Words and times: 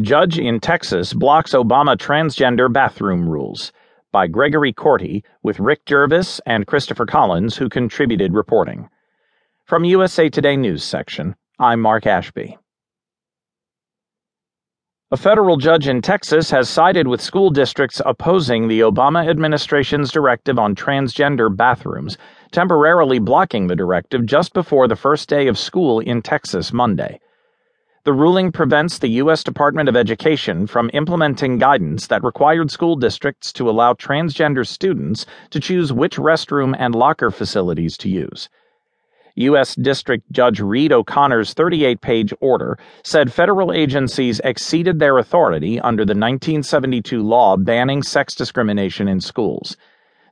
Judge 0.00 0.38
in 0.38 0.60
Texas 0.60 1.12
blocks 1.12 1.54
Obama 1.54 1.96
transgender 1.96 2.72
bathroom 2.72 3.28
rules 3.28 3.72
by 4.12 4.28
Gregory 4.28 4.72
Korte 4.72 5.24
with 5.42 5.58
Rick 5.58 5.86
Jervis 5.86 6.40
and 6.46 6.68
Christopher 6.68 7.04
Collins, 7.04 7.56
who 7.56 7.68
contributed 7.68 8.32
reporting. 8.32 8.88
From 9.64 9.84
USA 9.84 10.28
Today 10.28 10.56
News 10.56 10.84
section, 10.84 11.34
I'm 11.58 11.80
Mark 11.80 12.06
Ashby. 12.06 12.56
A 15.10 15.16
federal 15.16 15.56
judge 15.56 15.88
in 15.88 16.00
Texas 16.00 16.48
has 16.52 16.68
sided 16.68 17.08
with 17.08 17.20
school 17.20 17.50
districts 17.50 18.00
opposing 18.06 18.68
the 18.68 18.80
Obama 18.80 19.28
administration's 19.28 20.12
directive 20.12 20.60
on 20.60 20.76
transgender 20.76 21.54
bathrooms, 21.54 22.16
temporarily 22.52 23.18
blocking 23.18 23.66
the 23.66 23.74
directive 23.74 24.26
just 24.26 24.54
before 24.54 24.86
the 24.86 24.94
first 24.94 25.28
day 25.28 25.48
of 25.48 25.58
school 25.58 25.98
in 25.98 26.22
Texas 26.22 26.72
Monday. 26.72 27.18
The 28.04 28.12
ruling 28.12 28.52
prevents 28.52 28.98
the 28.98 29.08
U.S. 29.22 29.42
Department 29.42 29.88
of 29.88 29.96
Education 29.96 30.66
from 30.66 30.90
implementing 30.92 31.58
guidance 31.58 32.06
that 32.06 32.22
required 32.22 32.70
school 32.70 32.94
districts 32.94 33.52
to 33.54 33.68
allow 33.68 33.92
transgender 33.92 34.66
students 34.66 35.26
to 35.50 35.58
choose 35.58 35.92
which 35.92 36.16
restroom 36.16 36.76
and 36.78 36.94
locker 36.94 37.30
facilities 37.30 37.96
to 37.98 38.08
use. 38.08 38.48
U.S. 39.34 39.74
District 39.74 40.24
Judge 40.32 40.60
Reed 40.60 40.92
O'Connor's 40.92 41.54
38 41.54 42.00
page 42.00 42.32
order 42.40 42.78
said 43.04 43.32
federal 43.32 43.72
agencies 43.72 44.40
exceeded 44.42 44.98
their 44.98 45.18
authority 45.18 45.80
under 45.80 46.04
the 46.04 46.10
1972 46.10 47.22
law 47.22 47.56
banning 47.56 48.02
sex 48.02 48.34
discrimination 48.34 49.08
in 49.08 49.20
schools. 49.20 49.76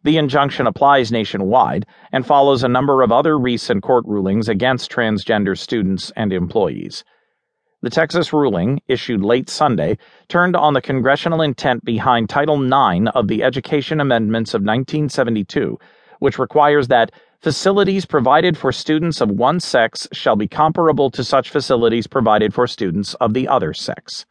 The 0.02 0.19
injunction 0.19 0.66
applies 0.66 1.12
nationwide 1.12 1.87
and 2.12 2.24
follows 2.24 2.62
a 2.62 2.69
number 2.69 3.02
of 3.02 3.10
other 3.10 3.38
recent 3.38 3.83
court 3.83 4.05
rulings 4.07 4.48
against 4.48 4.91
transgender 4.91 5.59
students 5.59 6.12
and 6.16 6.33
employees. 6.33 7.05
The 7.86 7.90
Texas 7.90 8.32
ruling, 8.32 8.82
issued 8.88 9.22
late 9.22 9.48
Sunday, 9.48 9.96
turned 10.26 10.56
on 10.56 10.74
the 10.74 10.80
congressional 10.80 11.40
intent 11.40 11.84
behind 11.84 12.28
Title 12.28 12.60
IX 12.60 13.06
of 13.15 13.28
the 13.28 13.45
Education 13.45 14.01
Amendments 14.01 14.54
of 14.54 14.62
1972, 14.62 15.78
which 16.18 16.37
requires 16.37 16.88
that 16.88 17.12
facilities 17.38 18.04
provided 18.04 18.59
for 18.59 18.73
students 18.73 19.20
of 19.20 19.30
one 19.30 19.60
sex 19.60 20.09
shall 20.12 20.34
be 20.34 20.48
comparable 20.48 21.12
to 21.12 21.23
such 21.23 21.51
facilities 21.51 22.09
provided 22.09 22.52
for 22.52 22.66
students 22.66 23.15
of 23.20 23.34
the 23.34 23.46
other 23.46 23.73
sex. 23.73 24.26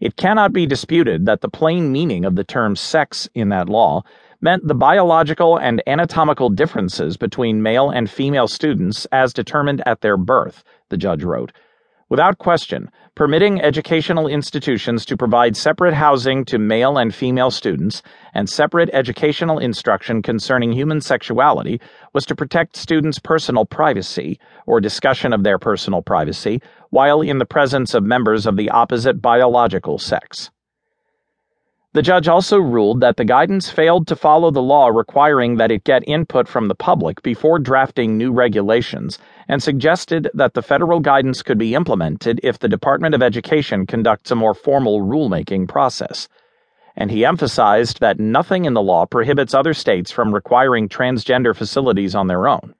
It 0.00 0.16
cannot 0.16 0.52
be 0.52 0.66
disputed 0.66 1.24
that 1.24 1.42
the 1.42 1.48
plain 1.48 1.92
meaning 1.92 2.24
of 2.24 2.34
the 2.34 2.42
term 2.42 2.74
sex 2.74 3.28
in 3.32 3.48
that 3.50 3.68
law 3.68 4.02
meant 4.40 4.66
the 4.66 4.74
biological 4.74 5.56
and 5.56 5.84
anatomical 5.86 6.50
differences 6.50 7.16
between 7.16 7.62
male 7.62 7.90
and 7.90 8.10
female 8.10 8.48
students 8.48 9.06
as 9.12 9.32
determined 9.32 9.84
at 9.86 10.00
their 10.00 10.16
birth, 10.16 10.64
the 10.88 10.96
judge 10.96 11.22
wrote 11.22 11.52
Without 12.08 12.38
question, 12.38 12.88
permitting 13.16 13.60
educational 13.60 14.28
institutions 14.28 15.04
to 15.06 15.16
provide 15.16 15.56
separate 15.56 15.92
housing 15.92 16.44
to 16.44 16.56
male 16.56 16.98
and 16.98 17.12
female 17.12 17.50
students 17.50 18.00
and 18.32 18.48
separate 18.48 18.88
educational 18.92 19.58
instruction 19.58 20.22
concerning 20.22 20.70
human 20.70 21.00
sexuality 21.00 21.80
was 22.12 22.24
to 22.26 22.36
protect 22.36 22.76
students' 22.76 23.18
personal 23.18 23.64
privacy 23.64 24.38
or 24.66 24.80
discussion 24.80 25.32
of 25.32 25.42
their 25.42 25.58
personal 25.58 26.00
privacy 26.00 26.62
while 26.90 27.22
in 27.22 27.38
the 27.38 27.44
presence 27.44 27.92
of 27.92 28.04
members 28.04 28.46
of 28.46 28.56
the 28.56 28.70
opposite 28.70 29.20
biological 29.20 29.98
sex. 29.98 30.52
The 31.96 32.02
judge 32.02 32.28
also 32.28 32.58
ruled 32.58 33.00
that 33.00 33.16
the 33.16 33.24
guidance 33.24 33.70
failed 33.70 34.06
to 34.08 34.16
follow 34.16 34.50
the 34.50 34.60
law 34.60 34.88
requiring 34.88 35.56
that 35.56 35.70
it 35.70 35.84
get 35.84 36.06
input 36.06 36.46
from 36.46 36.68
the 36.68 36.74
public 36.74 37.22
before 37.22 37.58
drafting 37.58 38.18
new 38.18 38.32
regulations 38.32 39.18
and 39.48 39.62
suggested 39.62 40.28
that 40.34 40.52
the 40.52 40.60
federal 40.60 41.00
guidance 41.00 41.42
could 41.42 41.56
be 41.56 41.74
implemented 41.74 42.38
if 42.42 42.58
the 42.58 42.68
Department 42.68 43.14
of 43.14 43.22
Education 43.22 43.86
conducts 43.86 44.30
a 44.30 44.34
more 44.34 44.52
formal 44.52 45.00
rulemaking 45.00 45.68
process. 45.68 46.28
And 46.96 47.10
he 47.10 47.24
emphasized 47.24 48.00
that 48.00 48.20
nothing 48.20 48.66
in 48.66 48.74
the 48.74 48.82
law 48.82 49.06
prohibits 49.06 49.54
other 49.54 49.72
states 49.72 50.10
from 50.10 50.34
requiring 50.34 50.90
transgender 50.90 51.56
facilities 51.56 52.14
on 52.14 52.26
their 52.26 52.46
own. 52.46 52.74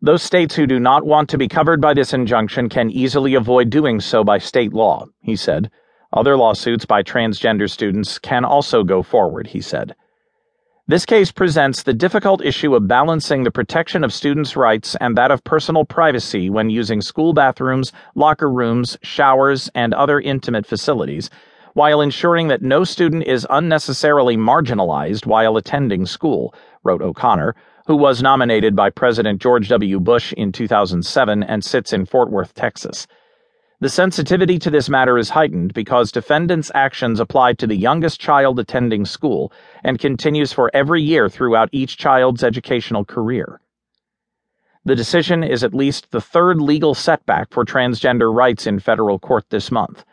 Those 0.00 0.22
states 0.22 0.54
who 0.54 0.68
do 0.68 0.78
not 0.78 1.04
want 1.04 1.28
to 1.30 1.36
be 1.36 1.48
covered 1.48 1.80
by 1.80 1.94
this 1.94 2.14
injunction 2.14 2.68
can 2.68 2.92
easily 2.92 3.34
avoid 3.34 3.70
doing 3.70 3.98
so 3.98 4.22
by 4.22 4.38
state 4.38 4.72
law, 4.72 5.06
he 5.20 5.34
said. 5.34 5.68
Other 6.12 6.36
lawsuits 6.36 6.84
by 6.84 7.02
transgender 7.02 7.70
students 7.70 8.18
can 8.18 8.44
also 8.44 8.84
go 8.84 9.02
forward, 9.02 9.46
he 9.46 9.60
said. 9.60 9.94
This 10.86 11.06
case 11.06 11.32
presents 11.32 11.84
the 11.84 11.94
difficult 11.94 12.44
issue 12.44 12.74
of 12.74 12.88
balancing 12.88 13.44
the 13.44 13.50
protection 13.50 14.04
of 14.04 14.12
students' 14.12 14.56
rights 14.56 14.94
and 15.00 15.16
that 15.16 15.30
of 15.30 15.44
personal 15.44 15.84
privacy 15.84 16.50
when 16.50 16.70
using 16.70 17.00
school 17.00 17.32
bathrooms, 17.32 17.92
locker 18.14 18.50
rooms, 18.50 18.98
showers, 19.02 19.70
and 19.74 19.94
other 19.94 20.20
intimate 20.20 20.66
facilities, 20.66 21.30
while 21.74 22.02
ensuring 22.02 22.48
that 22.48 22.62
no 22.62 22.84
student 22.84 23.24
is 23.26 23.46
unnecessarily 23.48 24.36
marginalized 24.36 25.24
while 25.24 25.56
attending 25.56 26.04
school, 26.04 26.54
wrote 26.82 27.00
O'Connor, 27.00 27.54
who 27.86 27.96
was 27.96 28.22
nominated 28.22 28.76
by 28.76 28.90
President 28.90 29.40
George 29.40 29.68
W. 29.68 29.98
Bush 29.98 30.34
in 30.34 30.52
2007 30.52 31.42
and 31.42 31.64
sits 31.64 31.92
in 31.92 32.04
Fort 32.04 32.30
Worth, 32.30 32.54
Texas. 32.54 33.06
The 33.82 33.88
sensitivity 33.88 34.60
to 34.60 34.70
this 34.70 34.88
matter 34.88 35.18
is 35.18 35.30
heightened 35.30 35.74
because 35.74 36.12
defendants' 36.12 36.70
actions 36.72 37.18
apply 37.18 37.54
to 37.54 37.66
the 37.66 37.74
youngest 37.74 38.20
child 38.20 38.60
attending 38.60 39.04
school 39.04 39.52
and 39.82 39.98
continues 39.98 40.52
for 40.52 40.70
every 40.72 41.02
year 41.02 41.28
throughout 41.28 41.68
each 41.72 41.96
child's 41.96 42.44
educational 42.44 43.04
career. 43.04 43.60
The 44.84 44.94
decision 44.94 45.42
is 45.42 45.64
at 45.64 45.74
least 45.74 46.12
the 46.12 46.20
third 46.20 46.60
legal 46.60 46.94
setback 46.94 47.50
for 47.50 47.64
transgender 47.64 48.32
rights 48.32 48.68
in 48.68 48.78
federal 48.78 49.18
court 49.18 49.46
this 49.50 49.72
month. 49.72 50.04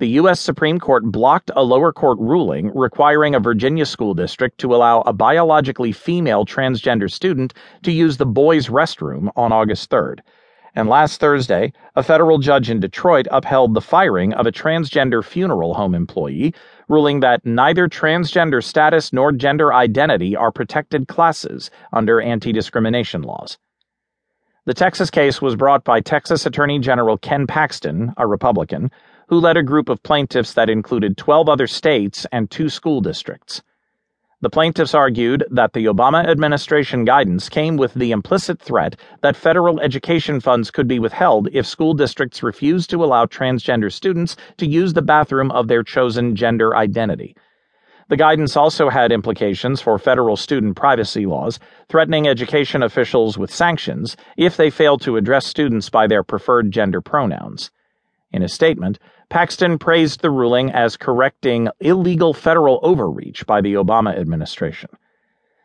The 0.00 0.20
U.S. 0.20 0.38
Supreme 0.38 0.78
Court 0.78 1.04
blocked 1.10 1.50
a 1.56 1.64
lower 1.64 1.94
court 1.94 2.18
ruling 2.18 2.72
requiring 2.74 3.34
a 3.34 3.40
Virginia 3.40 3.86
school 3.86 4.12
district 4.12 4.58
to 4.58 4.74
allow 4.74 5.00
a 5.00 5.14
biologically 5.14 5.92
female 5.92 6.44
transgender 6.44 7.10
student 7.10 7.54
to 7.84 7.90
use 7.90 8.18
the 8.18 8.26
boys' 8.26 8.68
restroom 8.68 9.30
on 9.34 9.50
August 9.50 9.88
3rd 9.88 10.18
and 10.74 10.88
last 10.88 11.20
Thursday, 11.20 11.72
a 11.94 12.02
federal 12.02 12.38
judge 12.38 12.68
in 12.68 12.80
Detroit 12.80 13.26
upheld 13.30 13.74
the 13.74 13.80
firing 13.80 14.32
of 14.34 14.46
a 14.46 14.52
transgender 14.52 15.24
funeral 15.24 15.74
home 15.74 15.94
employee, 15.94 16.52
ruling 16.88 17.20
that 17.20 17.46
neither 17.46 17.88
transgender 17.88 18.62
status 18.62 19.12
nor 19.12 19.30
gender 19.30 19.72
identity 19.72 20.34
are 20.34 20.50
protected 20.50 21.06
classes 21.06 21.70
under 21.92 22.20
anti 22.20 22.52
discrimination 22.52 23.22
laws. 23.22 23.56
The 24.66 24.74
Texas 24.74 25.10
case 25.10 25.40
was 25.40 25.56
brought 25.56 25.84
by 25.84 26.00
Texas 26.00 26.46
Attorney 26.46 26.78
General 26.78 27.18
Ken 27.18 27.46
Paxton, 27.46 28.12
a 28.16 28.26
Republican, 28.26 28.90
who 29.28 29.38
led 29.38 29.56
a 29.56 29.62
group 29.62 29.88
of 29.88 30.02
plaintiffs 30.02 30.54
that 30.54 30.70
included 30.70 31.16
12 31.16 31.48
other 31.48 31.66
states 31.66 32.26
and 32.32 32.50
two 32.50 32.68
school 32.68 33.00
districts. 33.00 33.62
The 34.44 34.50
plaintiffs 34.50 34.92
argued 34.92 35.42
that 35.50 35.72
the 35.72 35.86
Obama 35.86 36.26
administration 36.26 37.06
guidance 37.06 37.48
came 37.48 37.78
with 37.78 37.94
the 37.94 38.12
implicit 38.12 38.60
threat 38.60 38.94
that 39.22 39.36
federal 39.36 39.80
education 39.80 40.38
funds 40.38 40.70
could 40.70 40.86
be 40.86 40.98
withheld 40.98 41.48
if 41.54 41.64
school 41.66 41.94
districts 41.94 42.42
refused 42.42 42.90
to 42.90 43.02
allow 43.02 43.24
transgender 43.24 43.90
students 43.90 44.36
to 44.58 44.66
use 44.66 44.92
the 44.92 45.00
bathroom 45.00 45.50
of 45.52 45.68
their 45.68 45.82
chosen 45.82 46.36
gender 46.36 46.76
identity. 46.76 47.34
The 48.10 48.18
guidance 48.18 48.54
also 48.54 48.90
had 48.90 49.12
implications 49.12 49.80
for 49.80 49.98
federal 49.98 50.36
student 50.36 50.76
privacy 50.76 51.24
laws, 51.24 51.58
threatening 51.88 52.28
education 52.28 52.82
officials 52.82 53.38
with 53.38 53.50
sanctions 53.50 54.14
if 54.36 54.58
they 54.58 54.68
failed 54.68 55.00
to 55.04 55.16
address 55.16 55.46
students 55.46 55.88
by 55.88 56.06
their 56.06 56.22
preferred 56.22 56.70
gender 56.70 57.00
pronouns. 57.00 57.70
In 58.30 58.42
a 58.42 58.48
statement, 58.48 58.98
Paxton 59.34 59.80
praised 59.80 60.22
the 60.22 60.30
ruling 60.30 60.70
as 60.70 60.96
correcting 60.96 61.68
illegal 61.80 62.32
federal 62.32 62.78
overreach 62.84 63.44
by 63.46 63.60
the 63.60 63.74
Obama 63.74 64.16
administration. 64.16 64.88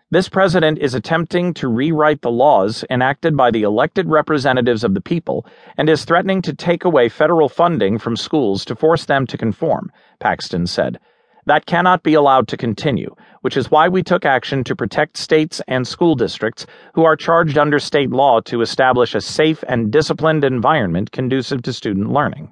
This 0.10 0.28
president 0.28 0.80
is 0.80 0.96
attempting 0.96 1.54
to 1.54 1.68
rewrite 1.68 2.24
the 2.24 2.32
laws 2.32 2.84
enacted 2.90 3.38
by 3.38 3.52
the 3.52 3.62
elected 3.62 4.10
representatives 4.10 4.84
of 4.84 4.96
the 4.96 5.02
people 5.02 5.46
and 5.78 5.88
is 5.88 6.04
threatening 6.04 6.42
to 6.42 6.56
take 6.56 6.84
away 6.84 7.10
federal 7.10 7.48
funding 7.48 8.00
from 8.00 8.18
schools 8.18 8.66
to 8.66 8.76
force 8.76 9.06
them 9.06 9.28
to 9.28 9.38
conform, 9.38 9.92
Paxton 10.20 10.66
said. 10.66 11.00
That 11.46 11.68
cannot 11.68 12.02
be 12.02 12.16
allowed 12.16 12.48
to 12.48 12.58
continue, 12.58 13.14
which 13.42 13.56
is 13.56 13.70
why 13.70 13.88
we 13.88 14.02
took 14.02 14.26
action 14.26 14.64
to 14.64 14.76
protect 14.76 15.16
states 15.16 15.62
and 15.68 15.88
school 15.88 16.16
districts 16.16 16.66
who 16.96 17.04
are 17.04 17.16
charged 17.16 17.60
under 17.60 17.78
state 17.78 18.10
law 18.10 18.40
to 18.46 18.62
establish 18.62 19.14
a 19.14 19.22
safe 19.22 19.64
and 19.68 19.92
disciplined 19.92 20.44
environment 20.44 21.12
conducive 21.12 21.62
to 21.62 21.72
student 21.72 22.12
learning. 22.12 22.52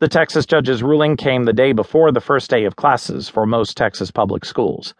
The 0.00 0.08
Texas 0.08 0.46
judge's 0.46 0.80
ruling 0.80 1.16
came 1.16 1.44
the 1.44 1.52
day 1.52 1.72
before 1.72 2.12
the 2.12 2.20
first 2.20 2.48
day 2.48 2.64
of 2.64 2.76
classes 2.76 3.28
for 3.28 3.46
most 3.46 3.76
Texas 3.76 4.12
public 4.12 4.44
schools. 4.44 4.94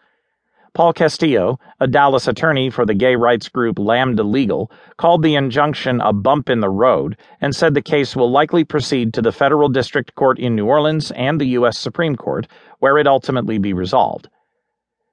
Paul 0.73 0.91
Castillo, 0.91 1.57
a 1.79 1.87
Dallas 1.87 2.27
attorney 2.27 2.69
for 2.69 2.85
the 2.85 2.93
gay 2.93 3.15
rights 3.15 3.47
group 3.47 3.79
Lambda 3.79 4.23
Legal, 4.23 4.69
called 4.97 5.23
the 5.23 5.35
injunction 5.35 6.01
a 6.01 6.11
bump 6.11 6.49
in 6.49 6.59
the 6.59 6.69
road 6.69 7.15
and 7.39 7.55
said 7.55 7.75
the 7.75 7.81
case 7.81 8.13
will 8.13 8.29
likely 8.29 8.65
proceed 8.65 9.13
to 9.13 9.21
the 9.21 9.31
federal 9.31 9.69
district 9.69 10.15
court 10.15 10.37
in 10.37 10.53
New 10.53 10.67
Orleans 10.67 11.11
and 11.11 11.39
the 11.39 11.47
U.S. 11.47 11.77
Supreme 11.77 12.17
Court, 12.17 12.45
where 12.79 12.97
it 12.97 13.07
ultimately 13.07 13.57
be 13.57 13.71
resolved. 13.71 14.27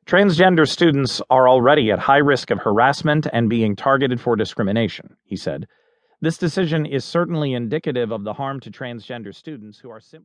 Transgender 0.04 0.68
students 0.68 1.22
are 1.30 1.48
already 1.48 1.92
at 1.92 2.00
high 2.00 2.18
risk 2.18 2.50
of 2.50 2.58
harassment 2.58 3.28
and 3.32 3.48
being 3.48 3.76
targeted 3.76 4.20
for 4.20 4.34
discrimination, 4.34 5.16
he 5.22 5.36
said. 5.36 5.68
This 6.22 6.38
decision 6.38 6.86
is 6.86 7.04
certainly 7.04 7.52
indicative 7.52 8.10
of 8.10 8.24
the 8.24 8.32
harm 8.32 8.58
to 8.60 8.70
transgender 8.70 9.34
students 9.34 9.78
who 9.78 9.90
are 9.90 10.00
simply 10.00 10.24